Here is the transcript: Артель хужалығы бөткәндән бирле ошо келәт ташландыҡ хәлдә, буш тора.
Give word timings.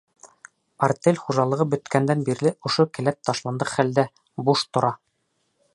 Артель 0.87 1.19
хужалығы 1.25 1.67
бөткәндән 1.73 2.25
бирле 2.31 2.53
ошо 2.71 2.85
келәт 2.99 3.21
ташландыҡ 3.29 3.75
хәлдә, 3.77 4.07
буш 4.49 4.65
тора. 4.73 4.95